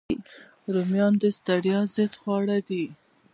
[0.73, 2.85] رومیان د ستړیا ضد خواړه دي